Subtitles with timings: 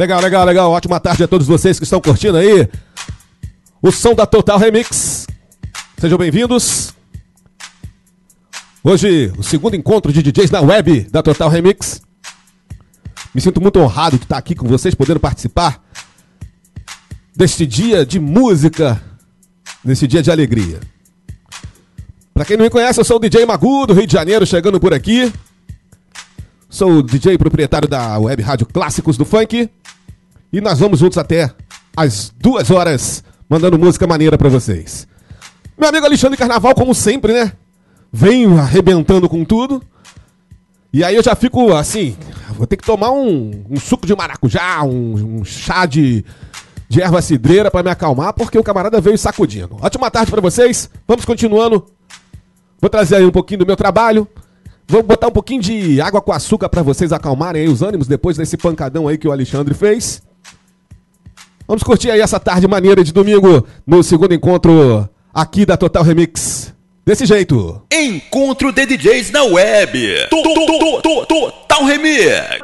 [0.00, 0.70] Legal, legal, legal.
[0.70, 2.66] Ótima tarde a todos vocês que estão curtindo aí
[3.82, 5.26] o som da Total Remix.
[5.98, 6.94] Sejam bem-vindos.
[8.82, 12.00] Hoje, o segundo encontro de DJs na web da Total Remix.
[13.34, 15.84] Me sinto muito honrado de estar aqui com vocês, podendo participar
[17.36, 18.98] deste dia de música,
[19.84, 20.80] nesse dia de alegria.
[22.32, 24.80] Para quem não me conhece, eu sou o DJ Magu do Rio de Janeiro, chegando
[24.80, 25.30] por aqui.
[26.70, 29.68] Sou o DJ proprietário da Web Rádio Clássicos do Funk.
[30.52, 31.50] E nós vamos juntos até
[31.96, 35.06] as duas horas, mandando música maneira para vocês.
[35.78, 37.52] Meu amigo Alexandre Carnaval, como sempre, né?
[38.12, 39.82] Vem arrebentando com tudo.
[40.92, 42.16] E aí eu já fico assim,
[42.56, 46.24] vou ter que tomar um, um suco de maracujá, um, um chá de,
[46.88, 49.76] de erva cidreira para me acalmar, porque o camarada veio sacudindo.
[49.80, 50.90] Ótima tarde para vocês.
[51.06, 51.86] Vamos continuando.
[52.80, 54.26] Vou trazer aí um pouquinho do meu trabalho.
[54.88, 58.36] Vou botar um pouquinho de água com açúcar para vocês acalmarem aí os ânimos depois
[58.36, 60.20] desse pancadão aí que o Alexandre fez.
[61.70, 66.74] Vamos curtir aí essa tarde maneira de domingo no segundo encontro aqui da Total Remix.
[67.06, 67.80] Desse jeito.
[67.92, 70.26] Encontro de DJs na web.
[71.28, 72.58] Total Remix.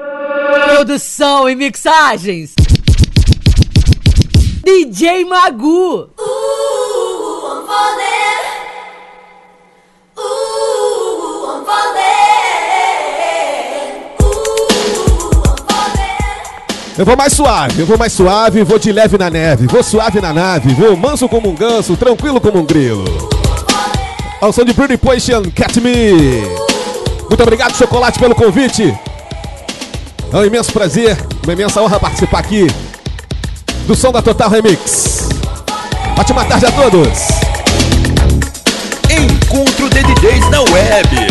[0.74, 2.52] Produção e mixagens.
[4.64, 6.10] DJ Magu.
[6.18, 6.66] Uh,
[7.70, 8.25] I'm
[16.98, 20.19] Eu vou mais suave, eu vou mais suave, vou de leve na neve, vou suave
[20.19, 23.05] na nave, vou manso como um ganso, tranquilo como um grilo.
[24.41, 26.41] Ao som de Pretty Potion, Cat Me.
[27.28, 28.97] Muito obrigado, Chocolate, pelo convite.
[30.33, 32.66] É um imenso prazer, uma imensa honra participar aqui
[33.86, 35.28] do som da Total Remix.
[36.19, 37.28] Ótima tarde a todos.
[39.10, 41.25] Encontro de DJs na web.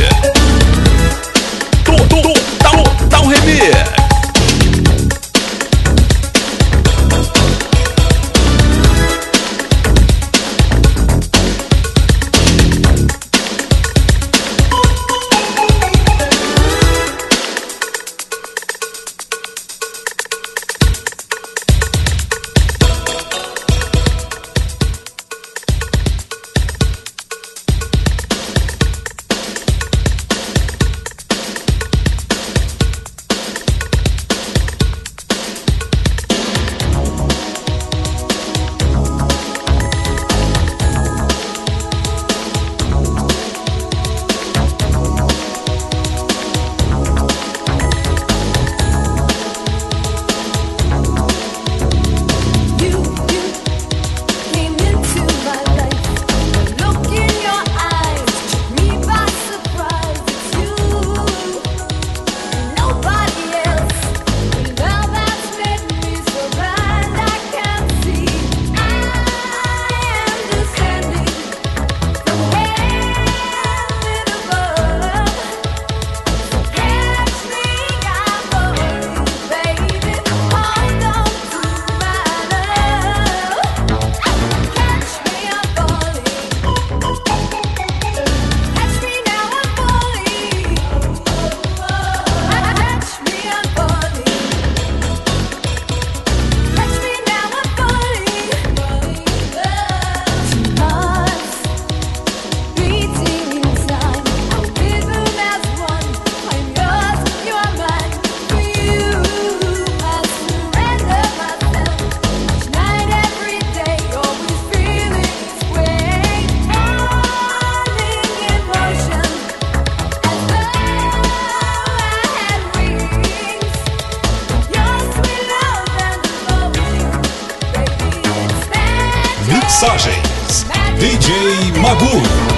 [129.96, 130.66] Projects.
[131.00, 132.55] DJ Magoo.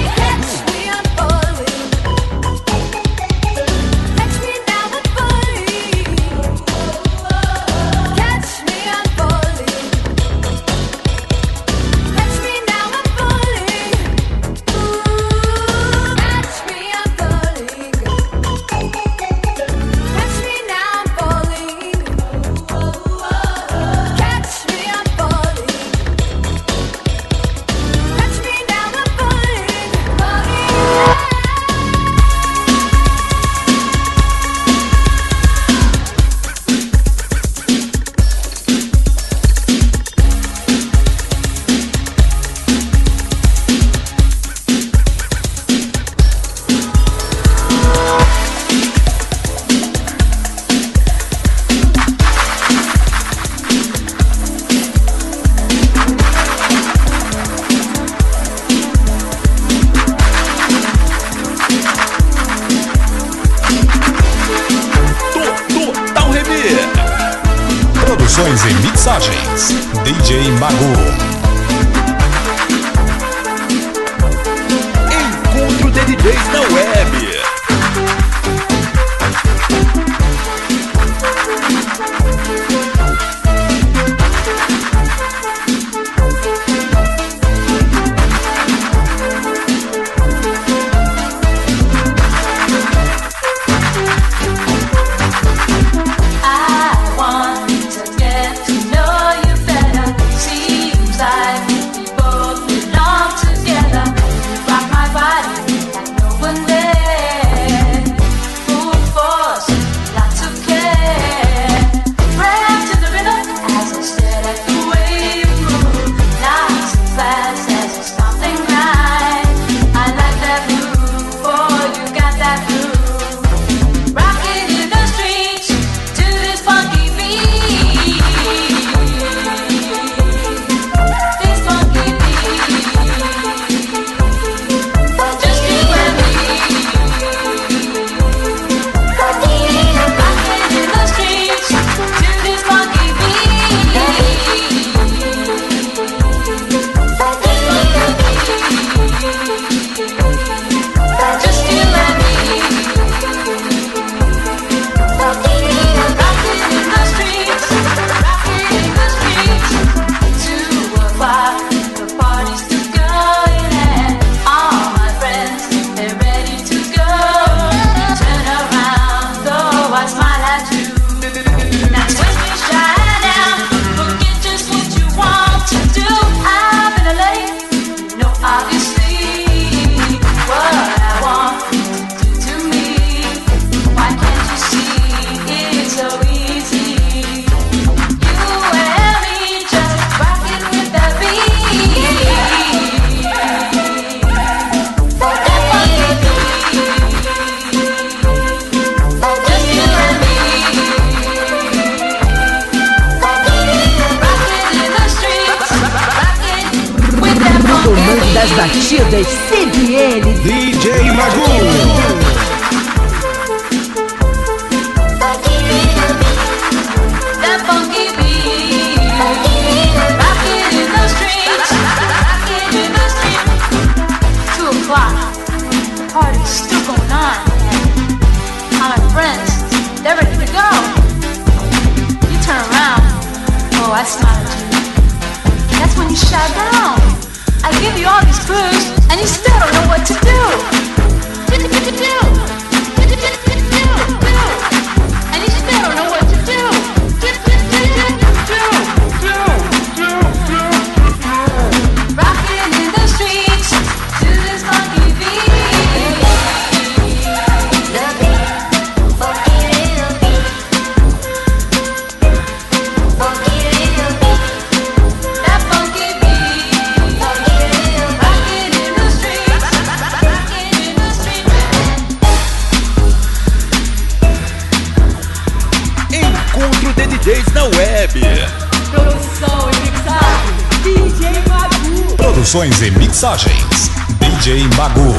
[282.48, 283.90] produções e mixagens,
[284.20, 285.14] DJ Magu.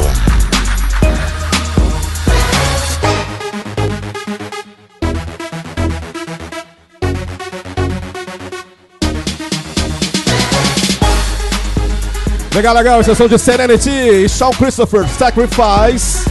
[12.55, 16.27] Legal, legal, sessão de Serenity e Shawn Christopher Sacrifice.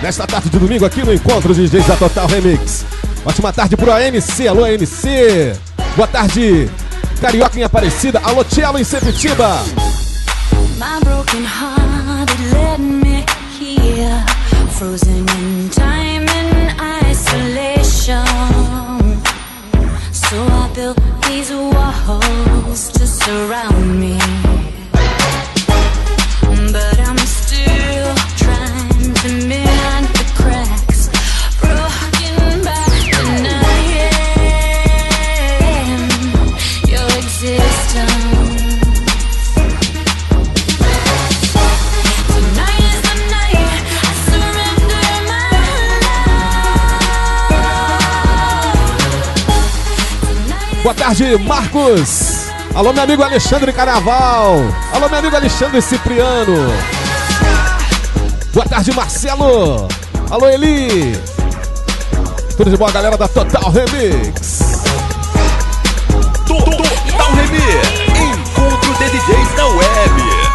[0.00, 2.84] Nesta tarde de domingo aqui no Encontro de DJs da Total Remix.
[3.24, 5.58] Ótima tarde pro AMC, alô AMC.
[5.96, 6.70] Boa tarde,
[7.20, 9.64] Carioca em Aparecida, alô Tielo em Sepetiba.
[10.78, 13.24] My broken heart that led me
[13.58, 14.22] here
[14.76, 16.78] Frozen in time and
[17.08, 18.26] isolation.
[20.12, 24.65] So I built these walls to surround me.
[51.34, 52.46] Marcos.
[52.74, 54.58] Alô, meu amigo Alexandre Carnaval.
[54.92, 56.72] Alô, meu amigo Alexandre Cipriano.
[58.54, 59.88] Boa tarde, Marcelo.
[60.30, 61.18] Alô, Eli.
[62.56, 64.60] Tudo de boa galera da Total Remix.
[66.46, 67.88] Total Remix.
[68.20, 70.46] Encontro de DJs na web.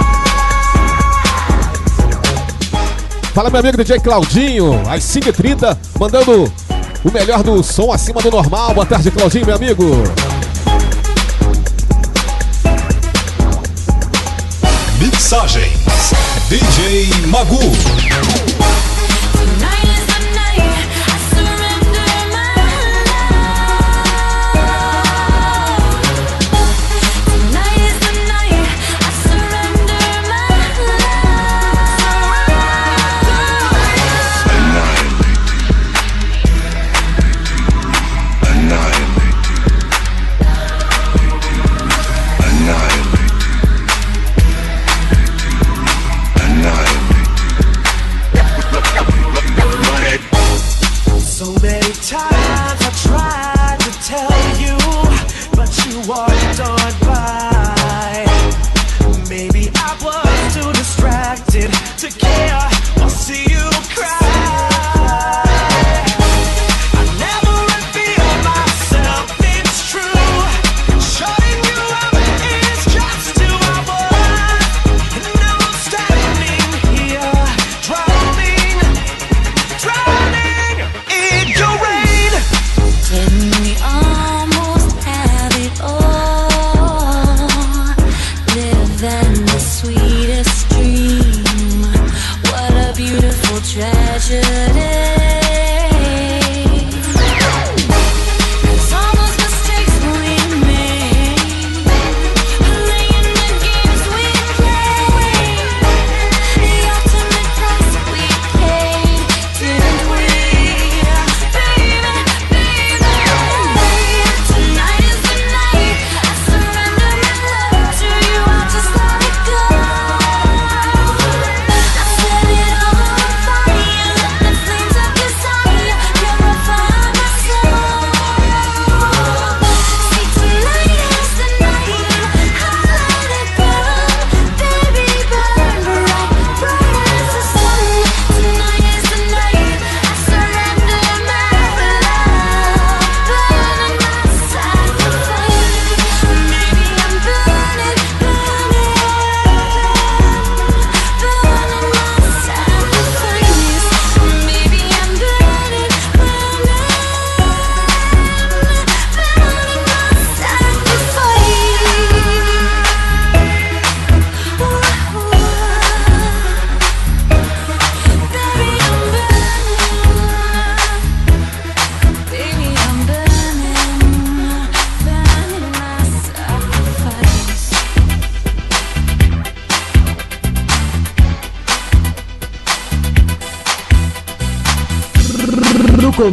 [3.33, 6.51] Fala meu amigo DJ Claudinho, às 5h30, mandando
[7.03, 8.73] o melhor do som acima do normal.
[8.73, 10.03] Boa tarde, Claudinho, meu amigo.
[16.49, 18.80] DJ Magu.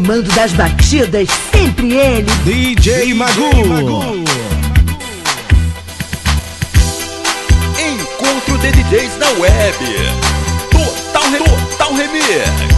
[0.08, 3.50] comando das batidas, sempre ele, DJ Magu.
[7.78, 9.76] Encontro de DJs da web.
[10.70, 12.77] Total, total remix.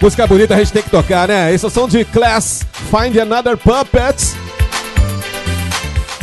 [0.00, 1.52] Música bonita a gente tem que tocar, né?
[1.52, 4.16] Esse é o som de Class Find Another Puppet.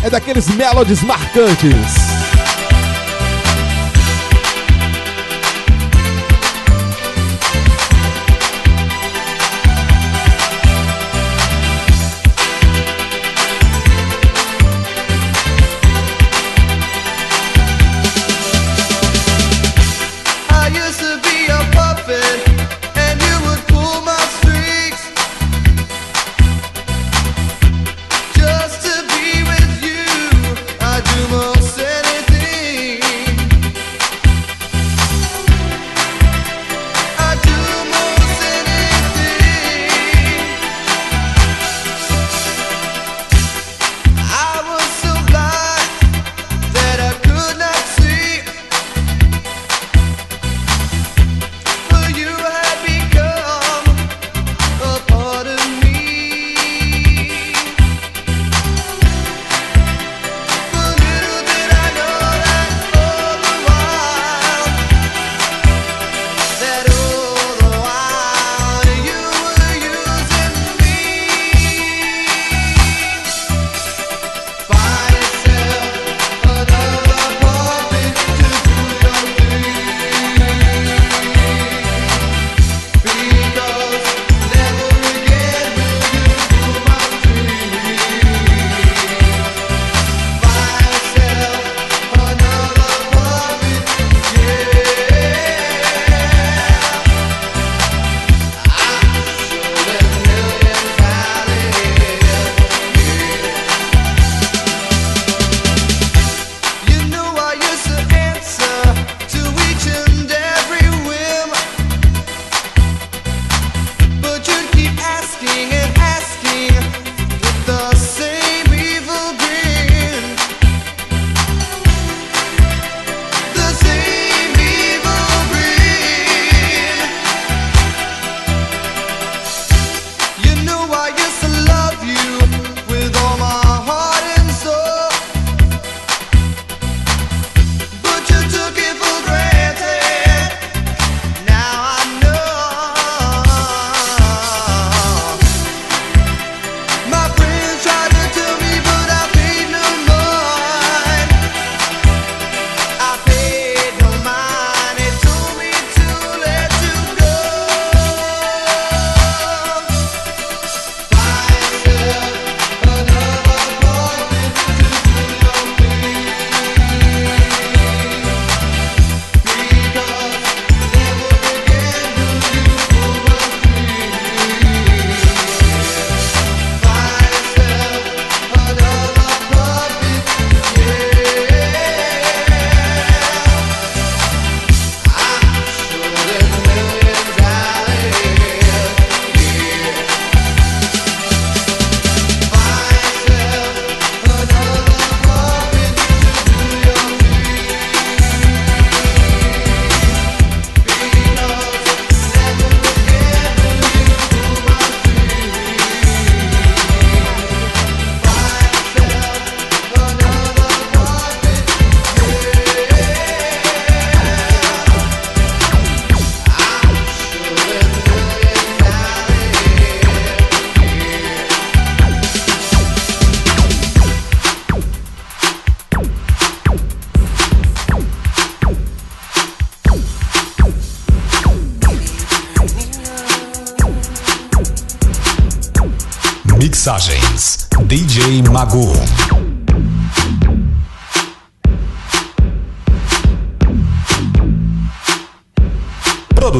[0.03, 1.96] É daqueles melodies marcantes.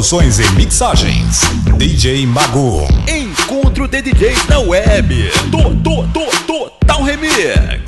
[0.08, 1.42] Produções e mixagens
[1.78, 2.88] DJ Magu.
[3.10, 5.30] Encontro de DJs na web.
[5.52, 7.87] To, to, to, total remix.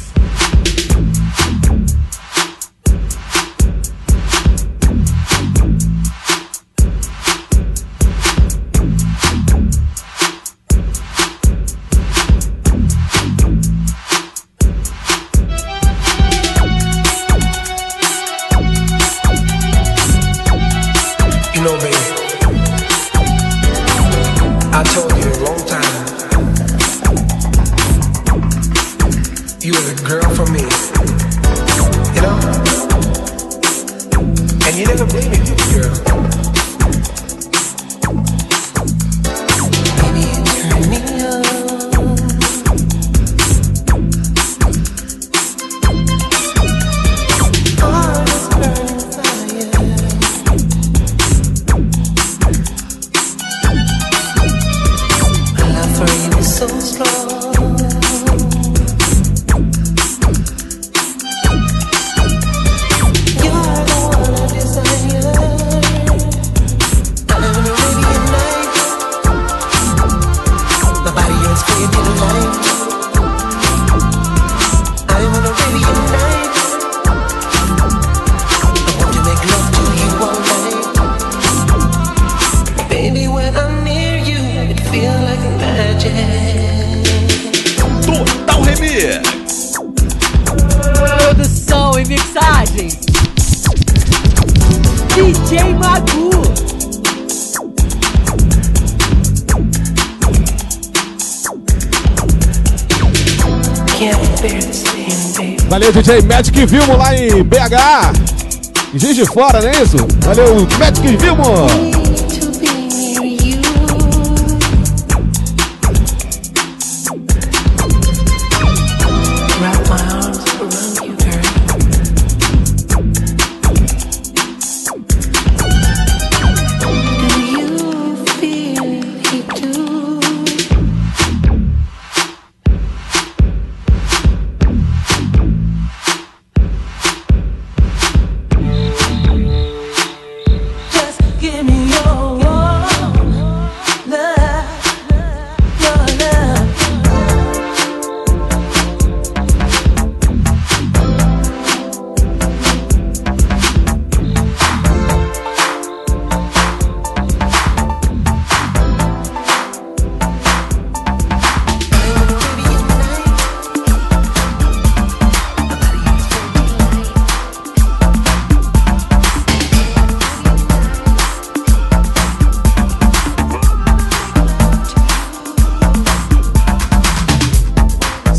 [106.09, 108.95] DJ Magic Vilmo lá em BH.
[108.95, 109.97] Juiz de Fora, não é isso?
[110.21, 111.98] Valeu, Magic Vilmo.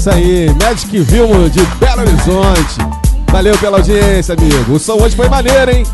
[0.01, 2.79] Isso aí, Magic Vilmo de Belo Horizonte.
[3.31, 4.73] Valeu pela audiência, amigo.
[4.73, 5.85] O som hoje foi maneiro, hein?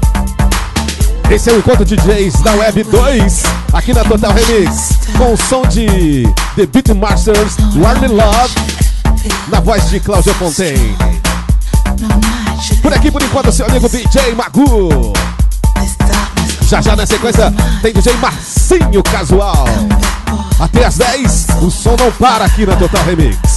[1.28, 3.42] Esse é o Encontro DJs da Web 2,
[3.72, 6.22] aqui na Total Remix, com o som de
[6.54, 8.54] The Beatmasters, Warm Love,
[9.48, 10.96] na voz de Cláudia Fontaine.
[12.80, 15.12] Por aqui, por enquanto, seu amigo DJ Magu.
[16.68, 19.64] Já já na sequência tem DJ Marcinho Casual.
[20.60, 23.55] Até às 10, o som não para aqui na Total Remix.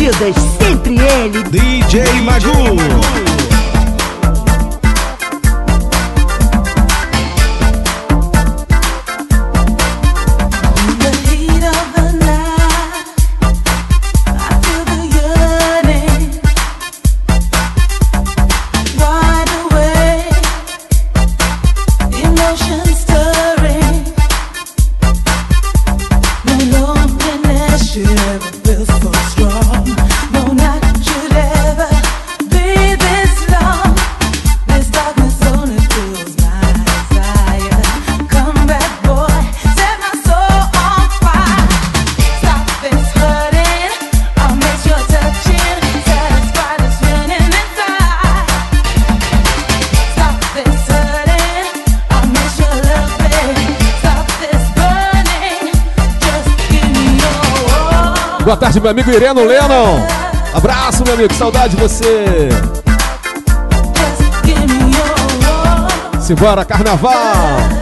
[0.00, 1.42] Das batidas, sempre ele.
[1.44, 3.29] DJ Magu.
[58.90, 60.04] meu amigo Ireno Lennon.
[60.52, 62.48] Abraço, meu amigo, saudade de você.
[66.20, 67.79] Simbora, carnaval!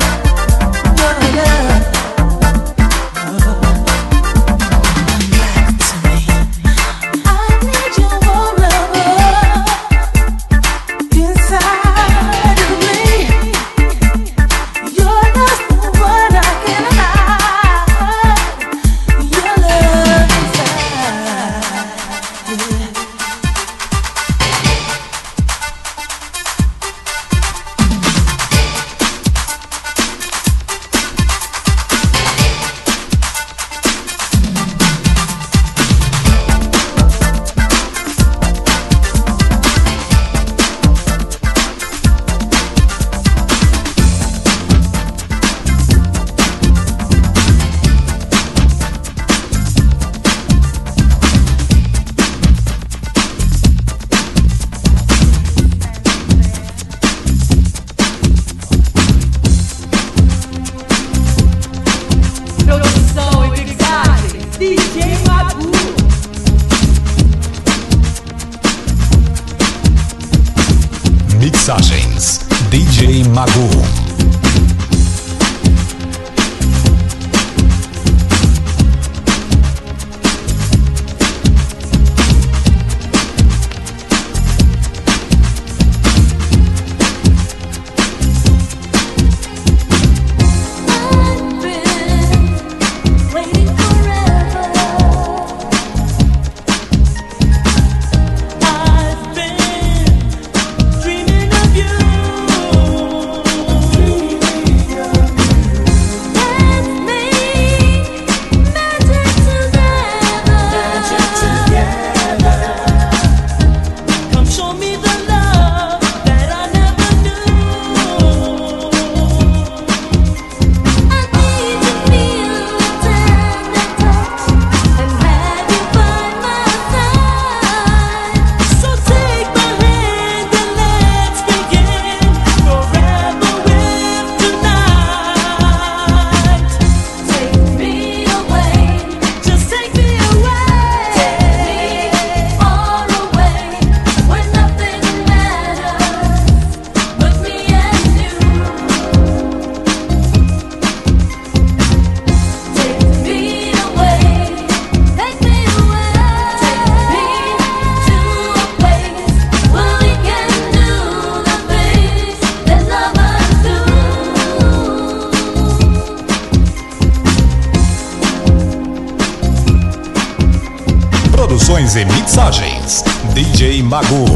[171.78, 174.26] gravações e mixagens, DJ Mago.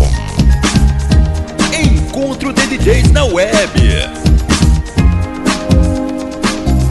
[1.72, 3.72] Encontro de DJs na web.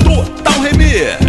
[0.04, 1.21] Total Remix.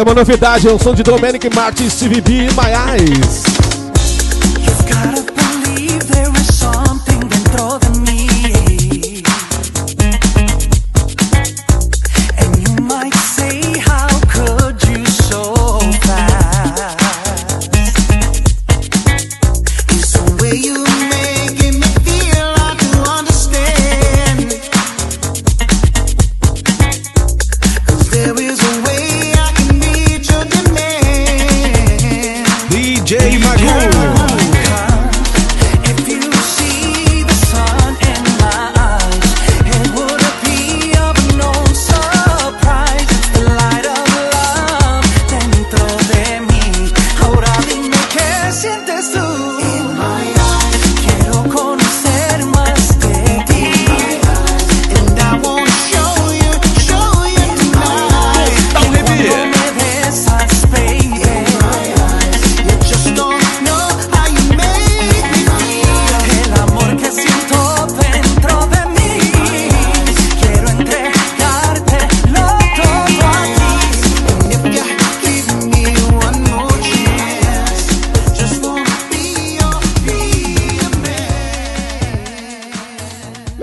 [0.00, 3.59] Essa é uma novidade, é o som de Dominic Martins, Steve B e Maiais.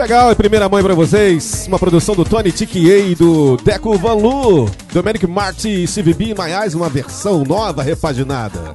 [0.07, 1.65] Legal, em primeira mão aí pra vocês.
[1.67, 6.73] Uma produção do Tony TKA e do Deco Van Lu, Dominic Marty e CVB Maiais,
[6.73, 8.73] uma versão nova, repaginada.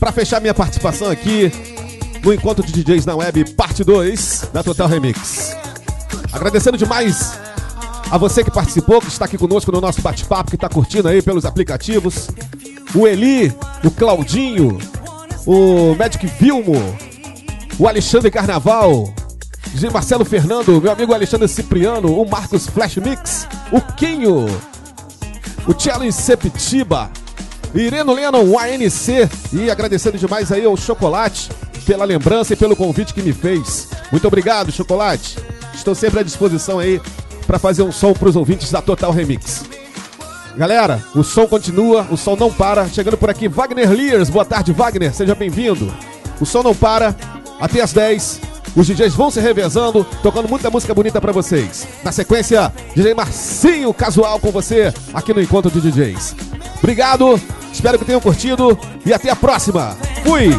[0.00, 1.52] Pra fechar minha participação aqui
[2.22, 5.54] no Encontro de DJs na Web, parte 2 da Total Remix.
[6.32, 7.38] Agradecendo demais
[8.10, 11.20] a você que participou, que está aqui conosco no nosso bate-papo, que está curtindo aí
[11.20, 12.30] pelos aplicativos.
[12.94, 13.52] O Eli,
[13.84, 14.78] o Claudinho,
[15.44, 16.96] o Magic Vilmo,
[17.78, 19.12] o Alexandre Carnaval,
[19.74, 19.90] G.
[19.90, 24.46] Marcelo Fernando, meu amigo Alexandre Cipriano, o Marcos Flash Mix, o Quinho,
[25.66, 27.10] o Challenge Septiba,
[27.74, 31.50] Ireno Lennon, ANC, e agradecendo demais aí ao Chocolate
[31.84, 33.88] pela lembrança e pelo convite que me fez.
[34.12, 35.36] Muito obrigado, Chocolate.
[35.74, 37.00] Estou sempre à disposição aí
[37.44, 39.64] para fazer um som para os ouvintes da Total Remix.
[40.56, 42.88] Galera, o som continua, o som não para.
[42.88, 44.30] Chegando por aqui, Wagner Lears.
[44.30, 45.12] Boa tarde, Wagner.
[45.12, 45.92] Seja bem-vindo.
[46.40, 47.14] O som não para.
[47.60, 48.53] Até as 10.
[48.76, 51.86] Os DJs vão se revezando, tocando muita música bonita pra vocês.
[52.02, 56.34] Na sequência, DJ Marcinho Casual com você aqui no Encontro de DJs.
[56.78, 57.40] Obrigado,
[57.72, 59.96] espero que tenham curtido e até a próxima.
[60.24, 60.50] Fui!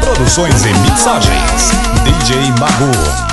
[0.00, 1.77] Produções e mixagens.
[2.08, 3.27] DJ Magu.